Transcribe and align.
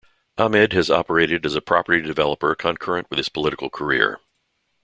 Ahmed 0.35 0.73
has 0.73 0.89
operated 0.89 1.45
as 1.45 1.53
a 1.53 1.61
property 1.61 2.01
developer 2.01 2.55
concurrent 2.55 3.05
with 3.11 3.17
his 3.19 3.29
political 3.29 3.69
career. 3.69 4.19